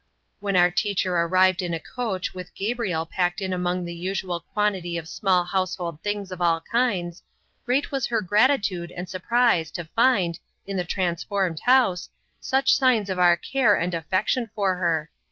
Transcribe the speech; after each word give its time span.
When 0.39 0.55
our 0.57 0.71
teacher 0.71 1.13
arrived 1.15 1.61
in 1.61 1.75
a 1.75 1.79
coach 1.79 2.33
with 2.33 2.55
Gabriel 2.55 3.05
packed 3.05 3.39
in 3.39 3.53
among 3.53 3.85
the 3.85 3.93
usual 3.93 4.39
quantity 4.51 4.97
of 4.97 5.07
small 5.07 5.43
household 5.43 6.01
things 6.01 6.31
of 6.31 6.41
all 6.41 6.59
kinds, 6.71 7.21
great 7.67 7.91
was 7.91 8.07
her 8.07 8.19
gratitude 8.23 8.91
and 8.91 9.07
surprise 9.07 9.69
to 9.73 9.85
find, 9.95 10.39
in 10.65 10.75
the 10.77 10.85
transformed 10.85 11.59
house, 11.59 12.09
such 12.39 12.75
signs 12.75 13.11
of 13.11 13.19
our 13.19 13.37
care 13.37 13.75
and 13.75 13.93
affection 13.93 14.49
for 14.55 14.77
her. 14.77 15.11